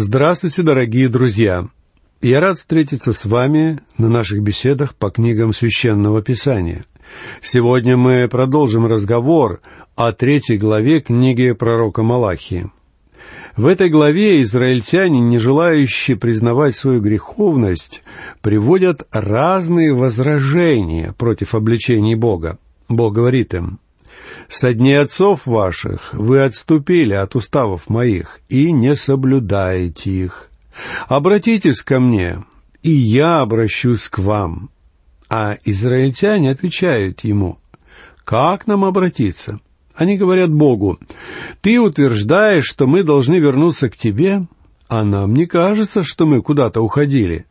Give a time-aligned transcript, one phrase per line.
[0.00, 1.66] Здравствуйте, дорогие друзья!
[2.22, 6.84] Я рад встретиться с вами на наших беседах по книгам Священного Писания.
[7.42, 9.60] Сегодня мы продолжим разговор
[9.96, 12.70] о третьей главе книги пророка Малахии.
[13.56, 18.04] В этой главе израильтяне, не желающие признавать свою греховность,
[18.40, 22.58] приводят разные возражения против обличений Бога.
[22.88, 23.80] Бог говорит им,
[24.48, 30.50] «Со дней отцов ваших вы отступили от уставов моих и не соблюдаете их.
[31.06, 32.44] Обратитесь ко мне,
[32.82, 34.70] и я обращусь к вам».
[35.30, 37.58] А израильтяне отвечают ему,
[38.24, 39.60] «Как нам обратиться?»
[39.94, 40.98] Они говорят Богу,
[41.60, 44.46] «Ты утверждаешь, что мы должны вернуться к тебе,
[44.88, 47.46] а нам не кажется, что мы куда-то уходили.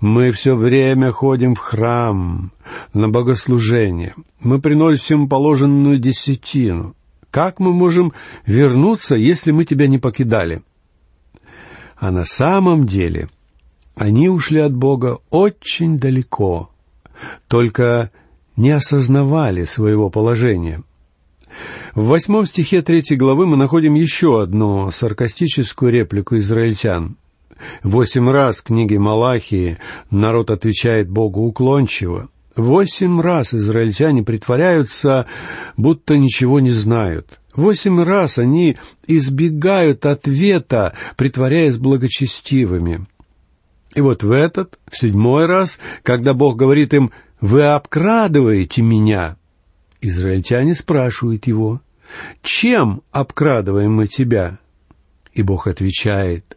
[0.00, 2.52] Мы все время ходим в храм,
[2.92, 4.14] на богослужение.
[4.40, 6.94] Мы приносим положенную десятину.
[7.30, 8.12] Как мы можем
[8.46, 10.62] вернуться, если мы тебя не покидали?»
[11.96, 13.28] А на самом деле
[13.96, 16.70] они ушли от Бога очень далеко,
[17.48, 18.10] только
[18.56, 20.82] не осознавали своего положения.
[21.94, 27.16] В восьмом стихе третьей главы мы находим еще одну саркастическую реплику израильтян.
[27.82, 29.78] Восемь раз в книге Малахии
[30.10, 32.28] народ отвечает Богу уклончиво.
[32.56, 35.26] Восемь раз израильтяне притворяются,
[35.76, 37.40] будто ничего не знают.
[37.54, 43.06] Восемь раз они избегают ответа, притворяясь благочестивыми.
[43.94, 49.36] И вот в этот, в седьмой раз, когда Бог говорит им «Вы обкрадываете меня»,
[50.00, 51.80] израильтяне спрашивают его
[52.42, 54.58] «Чем обкрадываем мы тебя?»
[55.32, 56.56] И Бог отвечает,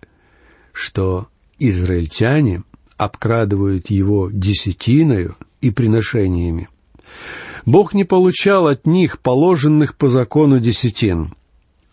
[0.78, 1.28] что
[1.59, 2.64] израильтяне
[2.97, 6.70] обкрадывают его десятиною и приношениями.
[7.66, 11.33] Бог не получал от них положенных по закону десятин.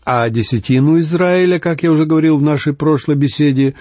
[0.05, 3.73] А десятину Израиля, как я уже говорил в нашей прошлой беседе,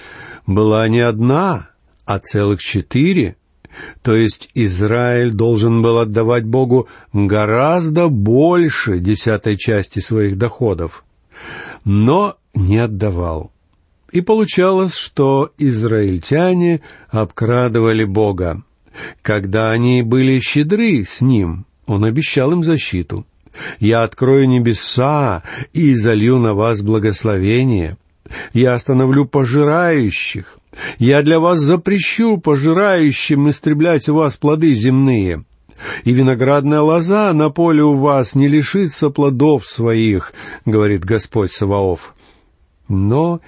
[0.47, 1.69] была не одна,
[2.06, 3.36] а целых четыре.
[4.02, 11.04] То есть Израиль должен был отдавать Богу гораздо больше десятой части своих доходов.
[11.84, 13.53] Но не отдавал.
[14.14, 18.62] И получалось, что израильтяне обкрадывали Бога.
[19.22, 23.26] Когда они были щедры с Ним, Он обещал им защиту.
[23.80, 25.42] «Я открою небеса
[25.72, 27.97] и залью на вас благословение.
[28.52, 30.58] Я остановлю пожирающих.
[31.00, 35.42] Я для вас запрещу пожирающим истреблять у вас плоды земные.
[36.04, 40.32] И виноградная лоза на поле у вас не лишится плодов своих,
[40.64, 42.14] говорит Господь Саваоф.
[42.88, 43.41] Но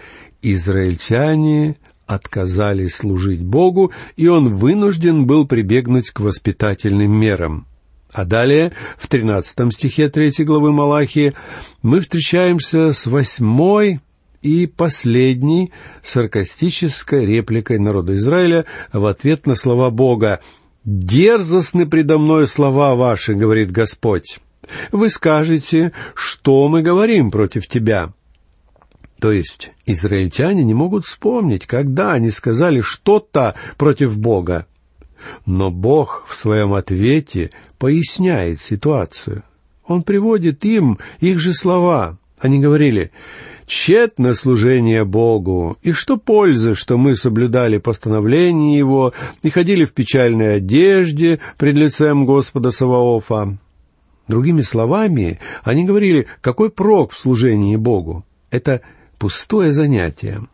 [0.42, 1.76] израильтяне
[2.06, 7.66] отказались служить Богу, и он вынужден был прибегнуть к воспитательным мерам.
[8.12, 11.34] А далее, в тринадцатом стихе третьей главы Малахии,
[11.82, 14.00] мы встречаемся с восьмой
[14.42, 20.40] и последней саркастической репликой народа Израиля в ответ на слова Бога.
[20.84, 24.38] «Дерзостны предо мной слова ваши,— говорит Господь.
[24.92, 28.12] Вы скажете, что мы говорим против тебя?»
[29.20, 34.66] То есть израильтяне не могут вспомнить, когда они сказали что-то против Бога.
[35.46, 39.42] Но Бог в своем ответе поясняет ситуацию.
[39.86, 42.18] Он приводит им их же слова.
[42.38, 43.10] Они говорили,
[43.66, 49.12] «Тщетно служение Богу, и что пользы, что мы соблюдали постановление Его
[49.42, 53.58] и ходили в печальной одежде пред лицем Господа Саваофа?»
[54.28, 58.24] Другими словами, они говорили, какой прок в служении Богу?
[58.50, 58.82] Это
[59.18, 60.46] пустое занятие.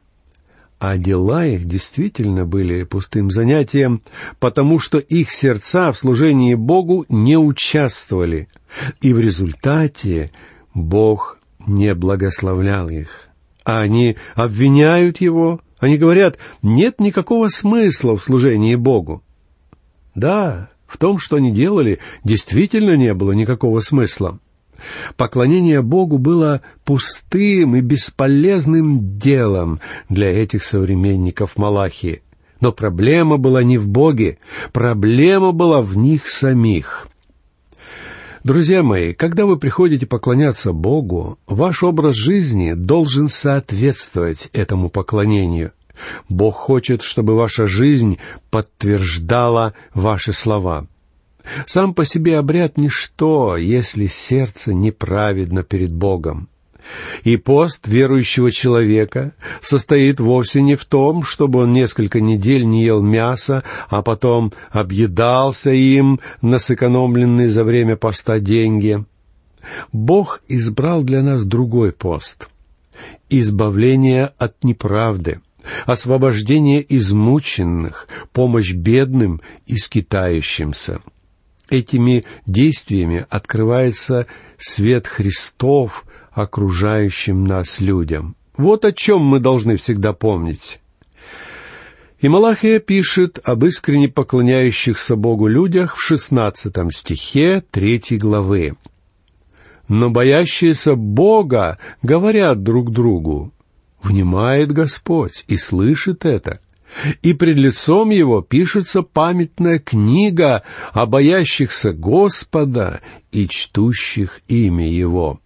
[0.79, 4.03] А дела их действительно были пустым занятием,
[4.41, 8.49] потому что их сердца в служении Богу не участвовали,
[9.01, 10.33] и в результате
[10.75, 13.29] Бог не благословлял их.
[13.65, 19.23] А они обвиняют его, они говорят, нет никакого смысла в служении Богу.
[20.17, 24.39] Да, в том, что они делали, действительно не было никакого смысла.
[25.17, 32.23] Поклонение Богу было пустым и бесполезным делом для этих современников Малахии.
[32.61, 34.39] Но проблема была не в Боге,
[34.73, 37.09] проблема была в них самих.
[38.45, 45.73] Друзья мои, когда вы приходите поклоняться Богу, ваш образ жизни должен соответствовать этому поклонению.
[46.29, 48.19] Бог хочет, чтобы ваша жизнь
[48.51, 50.87] подтверждала ваши слова.
[51.67, 56.49] Сам по себе обряд— ничто, если сердце неправедно перед Богом.
[57.23, 63.03] И пост верующего человека состоит вовсе не в том, чтобы он несколько недель не ел
[63.03, 69.05] мяса, а потом объедался им на сэкономленные за время поста деньги.
[69.93, 72.49] Бог избрал для нас другой пост—
[73.29, 75.41] избавление от неправды,
[75.87, 81.01] освобождение измученных, помощь бедным и скитающимся.
[81.73, 84.27] Этими действиями открывается
[84.59, 88.37] свет Христов окружающим нас людям.
[88.59, 90.81] Вот о чем мы должны всегда помнить.
[92.21, 98.75] И Малахия пишет об искренне поклоняющихся Богу людях в шестнадцатом стихе третьей главы.
[99.89, 103.51] «Но боящиеся Бога говорят друг другу,
[104.03, 106.61] внимает Господь и слышит это,
[107.23, 110.63] и пред лицом его пишется памятная книга
[110.93, 113.01] о боящихся Господа
[113.31, 115.41] и чтущих имя Его».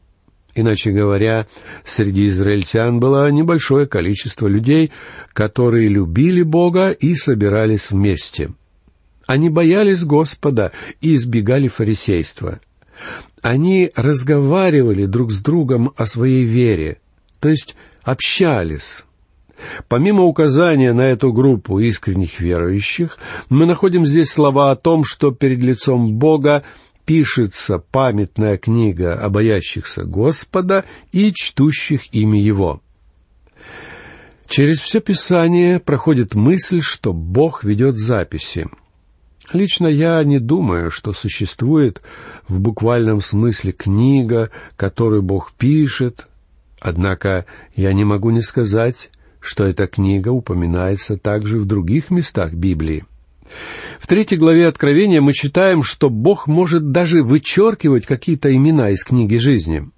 [0.57, 1.47] Иначе говоря,
[1.85, 4.91] среди израильтян было небольшое количество людей,
[5.35, 8.55] которые любили Бога и собирались вместе.
[9.27, 10.73] Они боялись Господа
[11.03, 12.61] и избегали фарисейства.
[13.43, 17.01] Они разговаривали друг с другом о своей вере,
[17.39, 19.05] то есть общались.
[19.89, 23.19] Помимо указания на эту группу искренних верующих,
[23.49, 26.63] мы находим здесь слова о том, что перед лицом Бога
[27.05, 32.83] пишется памятная книга о боящихся Господа и чтущих имя Его.
[34.49, 38.69] Через все Писание проходит мысль, что Бог ведет записи.
[39.53, 42.03] Лично я не думаю, что существует
[42.49, 46.27] в буквальном смысле книга, которую Бог пишет,
[46.81, 49.11] однако я не могу не сказать,
[49.47, 53.05] что эта книга упоминается также в других местах Библии.
[54.01, 59.37] В третьей главе Откровения мы читаем, что Бог может даже вычеркивать какие-то имена из книги
[59.37, 59.89] жизни.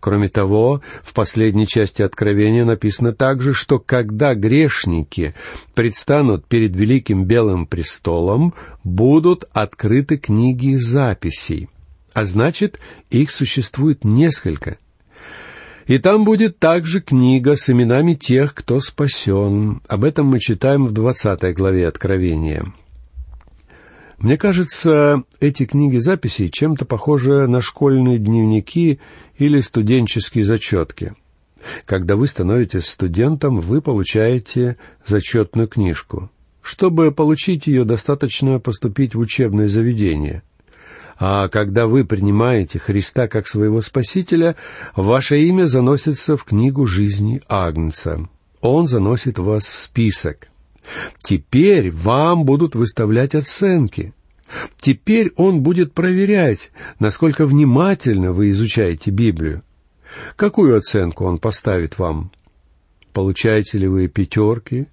[0.00, 5.34] Кроме того, в последней части Откровения написано также, что когда грешники
[5.74, 11.68] предстанут перед великим белым престолом, будут открыты книги записей.
[12.12, 12.80] А значит,
[13.10, 14.78] их существует несколько.
[15.86, 19.80] И там будет также книга с именами тех, кто спасен.
[19.88, 22.72] Об этом мы читаем в двадцатой главе Откровения.
[24.18, 29.00] Мне кажется, эти книги записей чем-то похожи на школьные дневники
[29.38, 31.14] или студенческие зачетки.
[31.86, 36.30] Когда вы становитесь студентом, вы получаете зачетную книжку.
[36.62, 40.42] Чтобы получить ее, достаточно поступить в учебное заведение.
[41.22, 44.56] А когда вы принимаете Христа как своего Спасителя,
[44.96, 48.26] ваше имя заносится в книгу жизни Агнца.
[48.62, 50.48] Он заносит вас в список.
[51.18, 54.14] Теперь вам будут выставлять оценки.
[54.78, 59.62] Теперь он будет проверять, насколько внимательно вы изучаете Библию.
[60.36, 62.32] Какую оценку он поставит вам?
[63.12, 64.86] Получаете ли вы пятерки?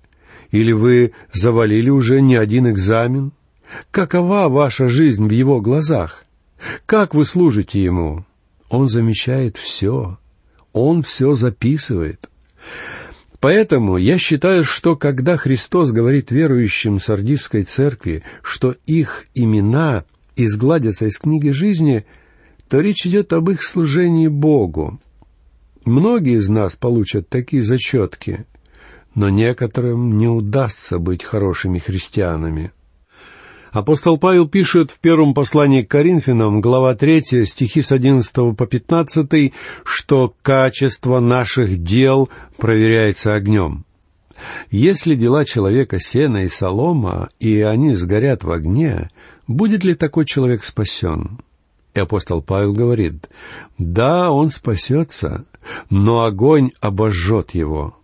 [0.51, 3.31] Или вы завалили уже не один экзамен?
[3.91, 6.25] Какова ваша жизнь в его глазах?
[6.85, 8.25] Как вы служите ему?
[8.69, 10.17] Он замечает все.
[10.73, 12.29] Он все записывает.
[13.39, 20.05] Поэтому я считаю, что когда Христос говорит верующим Сардисской церкви, что их имена
[20.35, 22.05] изгладятся из книги жизни,
[22.67, 24.99] то речь идет об их служении Богу.
[25.85, 28.45] Многие из нас получат такие зачетки,
[29.15, 32.71] но некоторым не удастся быть хорошими христианами.
[33.77, 39.53] Апостол Павел пишет в первом послании к Коринфянам, глава 3, стихи с 11 по 15,
[39.83, 42.27] что качество наших дел
[42.57, 43.85] проверяется огнем.
[44.71, 49.11] Если дела человека сена и солома, и они сгорят в огне,
[49.47, 51.39] будет ли такой человек спасен?
[51.93, 53.29] И апостол Павел говорит,
[53.77, 55.45] да, он спасется,
[55.91, 57.95] но огонь обожжет его.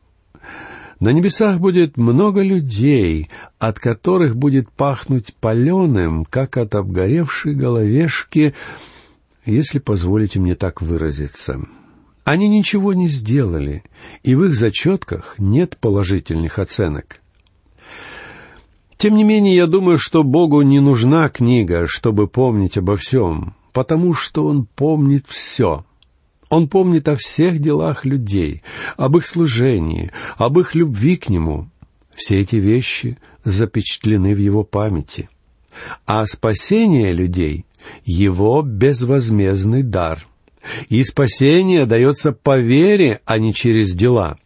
[1.04, 3.28] На небесах будет много людей,
[3.60, 8.54] от которых будет пахнуть паленым, как от обгоревшей головешки,
[9.46, 11.60] если позволите мне так выразиться.
[12.24, 13.84] Они ничего не сделали,
[14.24, 17.20] и в их зачетках нет положительных оценок.
[18.96, 24.14] Тем не менее, я думаю, что Богу не нужна книга, чтобы помнить обо всем, потому
[24.14, 25.84] что Он помнит все—
[26.54, 28.62] он помнит о всех делах людей,
[28.96, 31.68] об их служении, об их любви к Нему.
[32.14, 35.30] Все эти вещи запечатлены в Его памяти.
[36.06, 37.66] А спасение людей—
[38.06, 40.28] Его безвозмездный дар.
[40.90, 44.38] И спасение дается по вере, а не через дела.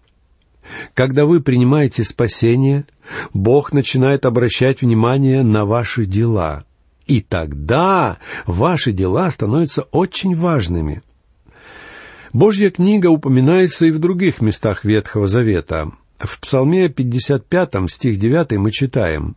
[0.94, 2.86] Когда вы принимаете спасение,
[3.34, 6.64] Бог начинает обращать внимание на ваши дела.
[7.06, 11.02] И тогда ваши дела становятся очень важными.
[12.34, 15.92] Божья книга упоминается и в других местах Ветхого Завета.
[16.20, 19.36] В Псалме 55, стих 9 мы читаем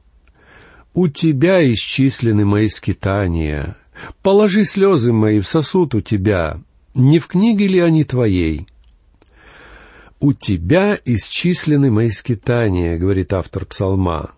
[0.94, 3.76] «У тебя исчислены мои скитания,
[4.22, 6.60] положи слезы мои в сосуд у тебя,
[6.94, 8.66] не в книге ли они твоей?»
[10.18, 14.32] «У тебя исчислены мои скитания»,— говорит автор псалма.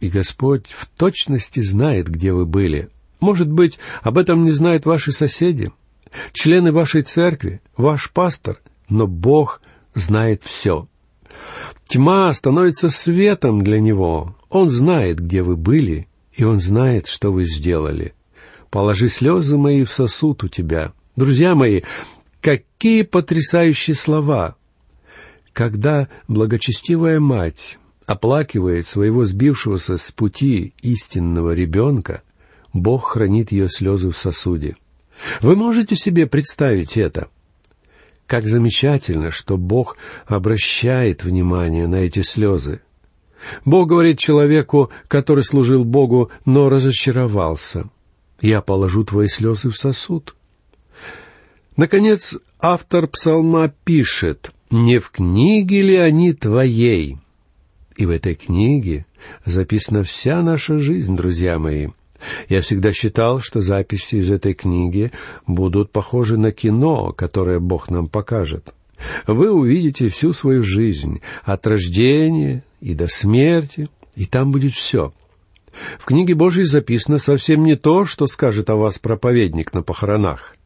[0.00, 2.88] И Господь в точности знает, где вы были.
[3.20, 5.72] Может быть, об этом не знают ваши соседи,
[6.32, 9.60] члены вашей церкви, ваш пастор, но Бог
[9.94, 10.88] знает все.
[11.86, 14.36] Тьма становится светом для Него.
[14.48, 18.14] Он знает, где вы были, и Он знает, что вы сделали.
[18.70, 20.92] Положи слезы мои в сосуд у тебя.
[21.16, 21.82] Друзья мои,
[22.40, 24.56] какие потрясающие слова!
[25.52, 32.22] Когда благочестивая мать оплакивает своего сбившегося с пути истинного ребенка,
[32.72, 34.76] Бог хранит ее слезы в сосуде.
[35.40, 37.28] Вы можете себе представить это?
[38.26, 42.80] Как замечательно, что Бог обращает внимание на эти слезы.
[43.64, 47.90] Бог говорит человеку, который служил Богу, но разочаровался.
[48.40, 50.34] «Я положу твои слезы в сосуд».
[51.76, 57.18] Наконец, автор псалма пишет, «Не в книге ли они твоей?»
[57.96, 59.06] И в этой книге
[59.44, 61.88] записана вся наша жизнь, друзья мои.
[62.48, 65.12] Я всегда считал, что записи из этой книги
[65.46, 68.74] будут похожи на кино, которое Бог нам покажет.
[69.26, 75.12] Вы увидите всю свою жизнь, от рождения и до смерти, и там будет все.
[75.98, 80.56] В книге Божьей записано совсем не то, что скажет о вас проповедник на похоронах.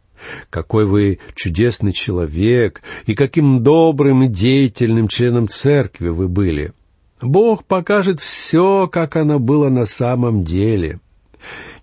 [0.51, 6.73] Какой вы чудесный человек, и каким добрым и деятельным членом церкви вы были.
[7.21, 11.01] Бог покажет все, как оно было на самом деле.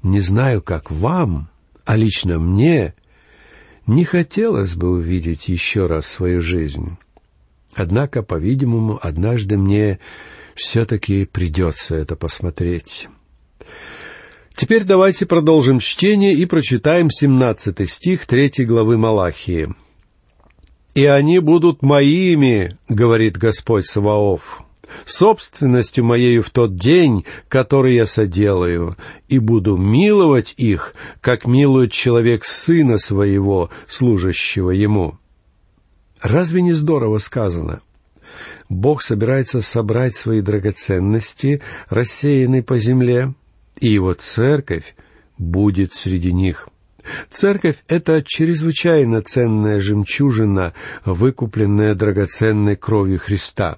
[0.06, 1.50] Не знаю, как вам,
[1.84, 2.94] а лично мне
[3.88, 6.98] не хотелось бы увидеть еще раз свою жизнь.
[7.74, 9.98] Однако, по-видимому, однажды мне
[10.54, 13.10] все-таки придется это посмотреть.
[14.54, 19.74] Теперь давайте продолжим чтение и прочитаем 17 стих 3 главы Малахии.
[20.94, 24.62] «И они будут моими,— говорит Господь Саваоф,—
[25.06, 28.96] собственностью моею в тот день, который я соделаю,
[29.28, 35.18] и буду миловать их, как милует человек сына своего, служащего ему».
[36.22, 37.82] Разве не здорово сказано?
[38.68, 43.36] Бог собирается собрать свои драгоценности, рассеянные по земле,
[43.80, 44.96] и его церковь
[45.38, 46.68] будет среди них.
[47.30, 50.74] Церковь— это чрезвычайно ценная жемчужина,
[51.06, 53.78] выкупленная драгоценной кровью Христа.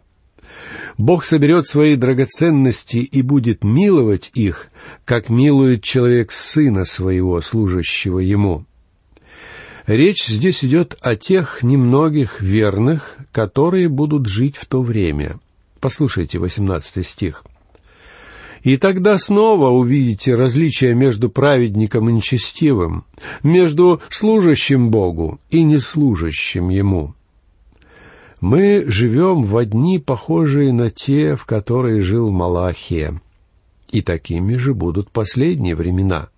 [0.98, 4.70] Бог соберет свои драгоценности и будет миловать их,
[5.06, 8.66] как милует человек сына своего, служащего ему.
[9.86, 15.40] Речь здесь идет о тех немногих верных, которые будут жить в то время.
[15.80, 17.44] Послушайте восемнадцатый стих—
[18.68, 23.06] и тогда снова увидите различия между праведником и нечестивым,
[23.44, 27.16] между служащим Богу и неслужащим Ему.
[28.40, 33.20] Мы живем в одни похожие на те, в которые жил Малахия.
[33.92, 36.30] И такими же будут последние времена.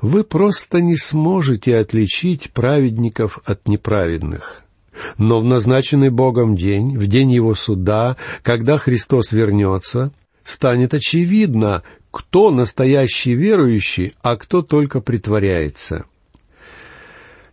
[0.00, 4.62] Вы просто не сможете отличить праведников от неправедных.
[5.18, 10.12] Но в назначенный Богом день, в день Его суда, когда Христос вернется—
[10.46, 16.06] станет очевидно, кто настоящий верующий, а кто только притворяется.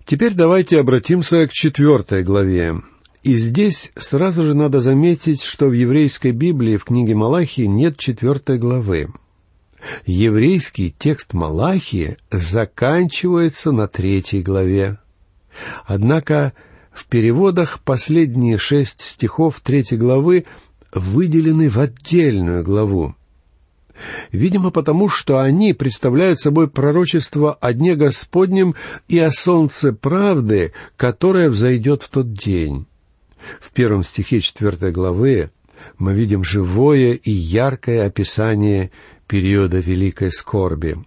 [0.05, 2.75] Теперь давайте обратимся к четвертой главе.
[3.23, 8.57] И здесь сразу же надо заметить, что в еврейской Библии в книге Малахии нет четвертой
[8.57, 9.13] главы.
[10.05, 14.97] Еврейский текст Малахии заканчивается на третьей главе.
[15.85, 16.51] Однако
[16.91, 20.45] в переводах последние шесть стихов третьей главы
[20.93, 23.15] выделены в отдельную главу.
[24.33, 28.75] Видимо, потому что они представляют собой пророчество о Дне Господнем
[29.07, 32.85] и о солнце правды, которое взойдет в тот день.
[33.59, 35.51] В первом стихе четвертой главы
[35.97, 38.91] мы видим живое и яркое описание
[39.27, 40.97] периода великой скорби.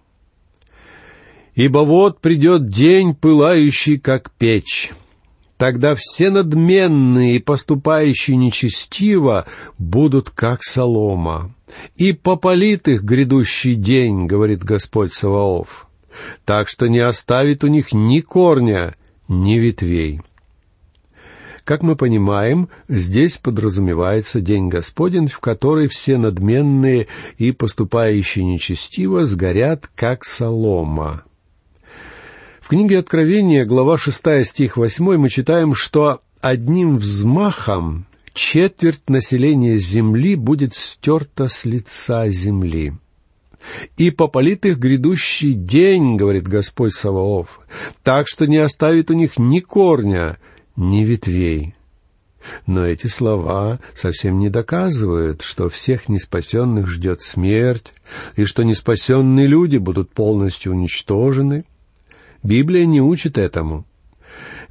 [1.55, 4.91] «Ибо вот придет день, пылающий, как печь,
[5.57, 9.47] Тогда все надменные и поступающие нечестиво
[9.79, 11.53] будут как солома.
[11.95, 15.87] И попалит их грядущий день, говорит Господь Саваоф,
[16.45, 18.95] так что не оставит у них ни корня,
[19.27, 20.21] ни ветвей.
[21.67, 27.07] Как мы понимаем, здесь подразумевается День Господень, в который все надменные
[27.37, 31.23] и поступающие нечестиво сгорят, как солома.
[32.61, 40.35] В книге Откровения, глава 6, стих 8, мы читаем, что одним взмахом четверть населения земли
[40.35, 42.93] будет стерта с лица земли.
[43.97, 47.59] «И попалит их грядущий день,— говорит Господь Саваоф,—
[48.03, 50.37] так что не оставит у них ни корня,
[50.77, 51.73] ни ветвей».
[52.65, 57.93] Но эти слова совсем не доказывают, что всех неспасенных ждет смерть,
[58.35, 61.65] и что неспасенные люди будут полностью уничтожены.
[62.43, 63.85] Библия не учит этому.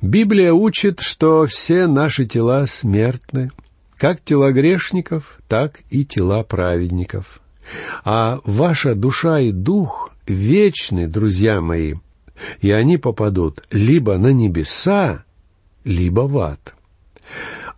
[0.00, 3.50] Библия учит, что все наши тела смертны,
[3.96, 7.40] как тела грешников, так и тела праведников.
[8.04, 11.94] А ваша душа и дух вечны, друзья мои,
[12.60, 15.24] и они попадут либо на небеса,
[15.86, 16.74] либо в ад.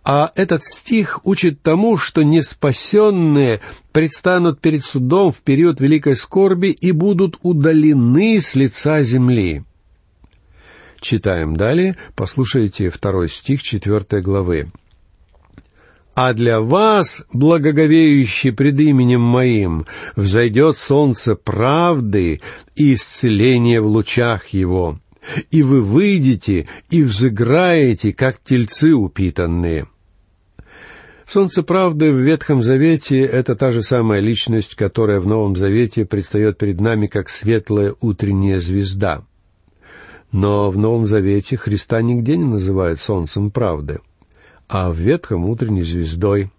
[0.03, 3.61] А этот стих учит тому, что неспасенные
[3.91, 9.63] предстанут перед судом в период великой скорби и будут удалены с лица земли.
[10.99, 14.69] Читаем далее, послушайте второй стих четвертой главы.
[16.15, 19.85] «А для вас, благоговеющие пред именем моим,
[20.17, 22.41] взойдет солнце правды
[22.75, 24.99] и исцеление в лучах его,
[25.51, 29.87] и вы выйдете и взыграете, как тельцы упитанные».
[31.29, 36.57] Солнце правды в Ветхом Завете— это та же самая личность, которая в Новом Завете предстает
[36.57, 39.23] перед нами как светлая утренняя звезда.
[40.31, 43.99] Но в Новом Завете Христа нигде не называют солнцем правды,
[44.67, 46.49] а в Ветхом— утренней звездой.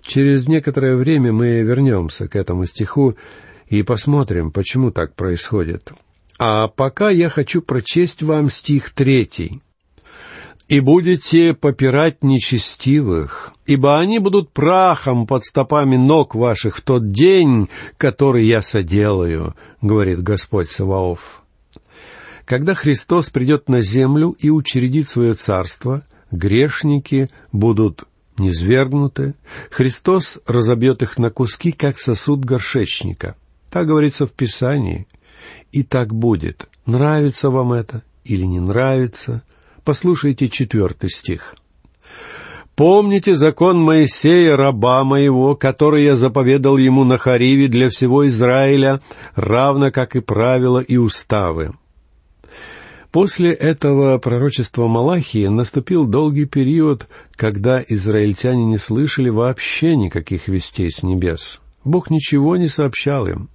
[0.00, 3.16] Через некоторое время мы вернемся к этому стиху
[3.68, 5.92] и посмотрим, почему так происходит.
[6.42, 9.60] А пока я хочу прочесть вам стих третий—
[10.70, 17.68] и будете попирать нечестивых, ибо они будут прахом под стопами ног ваших в тот день,
[17.96, 21.42] который я соделаю, говорит Господь Саваоф.
[22.44, 28.04] Когда Христос придет на землю и учредит свое царство, грешники будут
[28.38, 29.34] низвергнуты,
[29.72, 33.34] Христос разобьет их на куски, как сосуд горшечника.
[33.70, 35.08] Так говорится в Писании.
[35.72, 36.68] И так будет.
[36.86, 39.42] Нравится вам это или не нравится—
[39.84, 41.56] Послушайте четвертый стих.
[42.76, 49.00] «Помните закон Моисея, раба моего, который я заповедал ему на Хариве для всего Израиля,
[49.34, 51.74] равно как и правила и уставы».
[53.10, 61.02] После этого пророчества Малахии наступил долгий период, когда израильтяне не слышали вообще никаких вестей с
[61.02, 61.60] небес.
[61.82, 63.48] Бог ничего не сообщал им.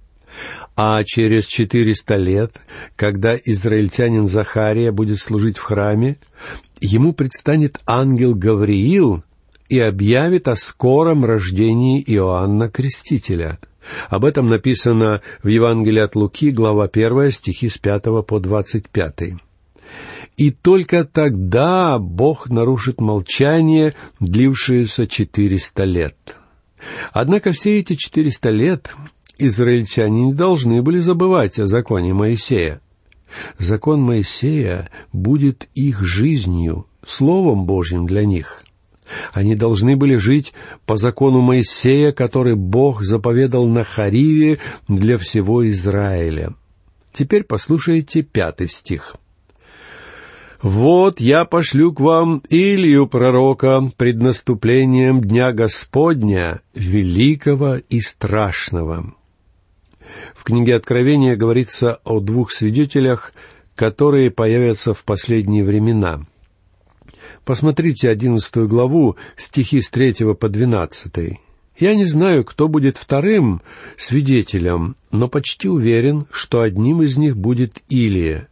[0.76, 2.52] А через четыреста лет,
[2.96, 6.18] когда израильтянин Захария будет служить в храме,
[6.80, 9.24] ему предстанет ангел Гавриил
[9.68, 13.58] и объявит о скором рождении Иоанна Крестителя.
[14.08, 19.34] Об этом написано в Евангелии от Луки, глава 1, стихи с 5 по 25.
[20.36, 26.36] И только тогда Бог нарушит молчание, длившееся четыреста лет.
[27.12, 28.90] Однако все эти четыреста лет
[29.38, 32.80] израильтяне не должны были забывать о законе Моисея.
[33.58, 38.62] Закон Моисея будет их жизнью, Словом Божьим для них.
[39.32, 40.52] Они должны были жить
[40.84, 46.54] по закону Моисея, который Бог заповедал на Хариве для всего Израиля.
[47.12, 49.16] Теперь послушайте пятый стих.
[50.62, 59.14] «Вот я пошлю к вам Илью пророка пред наступлением Дня Господня, великого и страшного»
[60.46, 63.32] книге Откровения говорится о двух свидетелях,
[63.74, 66.24] которые появятся в последние времена.
[67.44, 71.40] Посмотрите одиннадцатую главу, стихи с третьего по двенадцатый.
[71.76, 73.60] Я не знаю, кто будет вторым
[73.96, 78.48] свидетелем, но почти уверен, что одним из них будет Илия.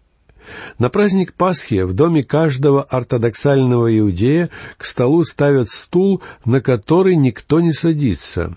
[0.79, 7.61] На праздник Пасхи в доме каждого ортодоксального иудея к столу ставят стул, на который никто
[7.61, 8.57] не садится.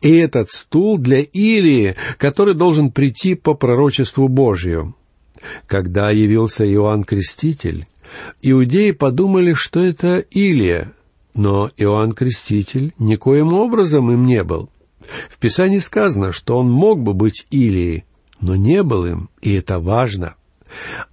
[0.00, 4.94] И этот стул для Илии, который должен прийти по пророчеству Божию.
[5.66, 7.86] Когда явился Иоанн Креститель,
[8.42, 10.92] иудеи подумали, что это Илия,
[11.34, 14.70] но Иоанн Креститель никоим образом им не был.
[15.28, 18.04] В Писании сказано, что он мог бы быть Илией,
[18.40, 20.34] но не был им, и это важно.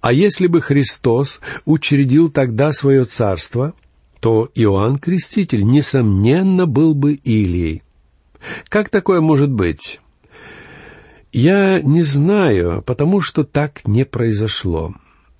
[0.00, 3.74] А если бы Христос учредил тогда свое царство,
[4.20, 7.82] то Иоанн Креститель, несомненно, был бы Илией.
[8.68, 10.00] Как такое может быть?
[11.32, 14.94] Я не знаю, потому что так не произошло.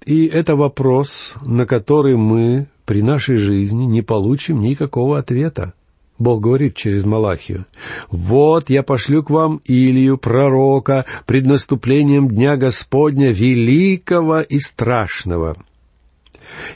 [0.04, 5.74] И это вопрос, на который мы при нашей жизни не получим никакого ответа.
[6.18, 7.66] Бог говорит через Малахию,
[8.10, 15.56] «Вот я пошлю к вам Илью, пророка, пред наступлением Дня Господня, великого и страшного».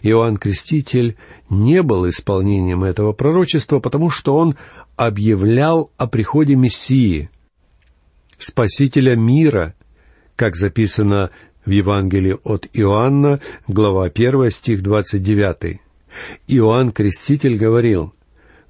[0.03, 1.17] Иоанн Креститель
[1.51, 4.57] не был исполнением этого пророчества, потому что он
[4.97, 7.31] объявлял о приходе Мессии,
[8.39, 9.75] Спасителя мира,
[10.35, 11.31] как записано
[11.65, 15.81] в Евангелии от Иоанна, глава 1, стих 29.
[16.49, 18.13] Иоанн Креститель говорил,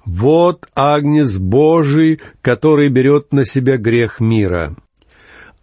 [0.05, 4.75] «Вот Агнец Божий, который берет на себя грех мира».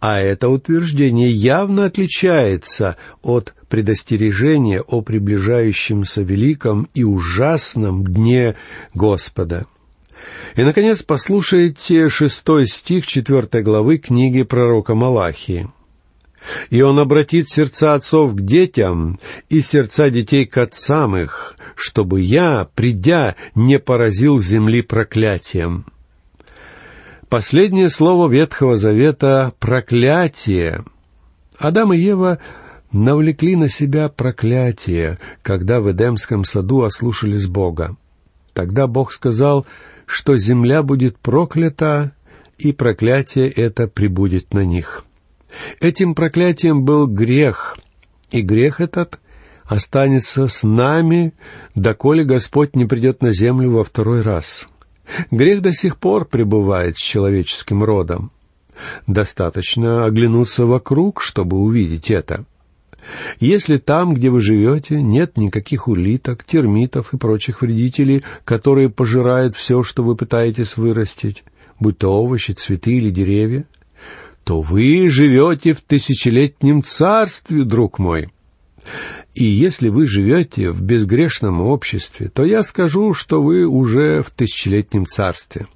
[0.01, 8.55] А это утверждение явно отличается от предостережения о приближающемся великом и ужасном дне
[8.95, 9.67] Господа.
[10.55, 15.69] И, наконец, послушайте шестой стих четвертой главы книги пророка Малахии.
[16.71, 22.67] «И он обратит сердца отцов к детям и сердца детей к отцам их, чтобы я,
[22.73, 25.85] придя, не поразил земли проклятием».
[27.31, 30.83] Последнее слово Ветхого Завета— проклятие.
[31.57, 32.39] Адам и Ева
[32.91, 37.95] навлекли на себя проклятие, когда в Эдемском саду ослушались Бога.
[38.51, 39.65] Тогда Бог сказал,
[40.05, 42.11] что земля будет проклята,
[42.57, 45.05] и проклятие это прибудет на них.
[45.79, 47.77] Этим проклятием был грех,
[48.29, 49.19] и грех этот
[49.63, 51.33] останется с нами,
[51.75, 54.67] доколе Господь не придет на землю во второй раз.
[55.29, 58.31] Грех до сих пор пребывает с человеческим родом.
[59.07, 62.45] Достаточно оглянуться вокруг, чтобы увидеть это.
[63.39, 69.83] Если там, где вы живете, нет никаких улиток, термитов и прочих вредителей, которые пожирают все,
[69.83, 71.43] что вы пытаетесь вырастить,
[71.79, 73.65] будь то овощи, цветы или деревья,
[74.43, 78.29] то вы живете в тысячелетнем царстве, друг мой.
[79.33, 85.05] И если вы живете в безгрешном обществе, то я скажу, что вы уже в тысячелетнем
[85.05, 85.67] царстве.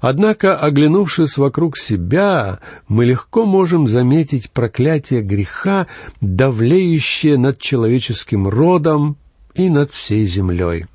[0.00, 5.86] Однако, оглянувшись вокруг себя, мы легко можем заметить проклятие греха,
[6.20, 9.16] давлеющее над человеческим родом
[9.54, 10.86] и над всей землей.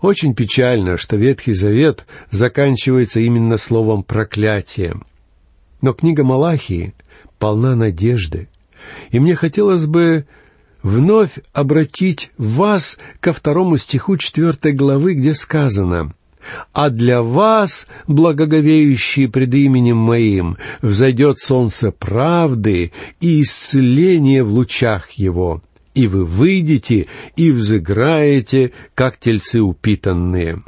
[0.00, 5.00] Очень печально, что Ветхий Завет заканчивается именно словом «проклятие».
[5.80, 6.94] Но книга Малахии
[7.38, 8.48] полна надежды,
[9.10, 10.26] и мне хотелось бы
[10.82, 16.14] вновь обратить вас ко второму стиху четвертой главы, где сказано
[16.72, 25.62] «А для вас, благоговеющие пред именем Моим, взойдет солнце правды и исцеление в лучах его,
[25.94, 30.62] и вы выйдете и взыграете, как тельцы упитанные».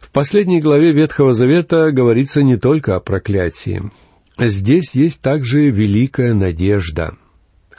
[0.00, 3.82] В последней главе Ветхого Завета говорится не только о проклятии.
[4.38, 7.14] Здесь есть также великая надежда—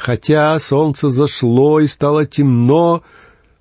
[0.03, 3.03] Хотя солнце зашло и стало темно,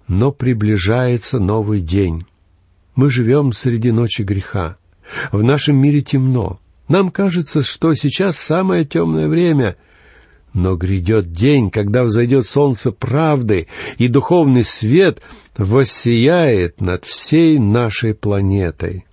[0.09, 2.27] но приближается новый день.
[2.97, 4.77] Мы живем среди ночи греха.
[5.31, 6.59] В нашем мире темно.
[6.89, 9.77] Нам кажется, что сейчас самое темное время.
[10.53, 15.23] Но грядет день, когда взойдет солнце правды, и духовный свет
[15.57, 19.07] воссияет над всей нашей планетой.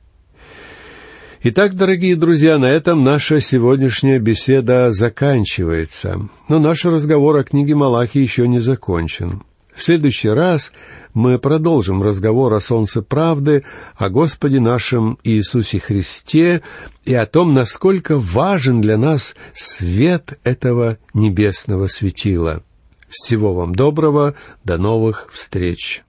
[1.42, 6.28] Итак, дорогие друзья, на этом наша сегодняшняя беседа заканчивается.
[6.50, 9.44] Но наш разговор о книге Малахи еще не закончен.
[9.74, 10.74] В следующий раз
[11.14, 13.64] мы продолжим разговор о солнце правды,
[13.96, 16.62] о Господе нашем Иисусе Христе
[17.06, 22.64] и о том, насколько важен для нас свет этого небесного светила.
[23.08, 26.04] Всего вам доброго, до новых встреч!